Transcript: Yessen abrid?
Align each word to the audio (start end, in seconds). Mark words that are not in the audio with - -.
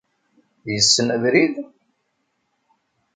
Yessen 0.71 1.07
abrid? 1.15 1.55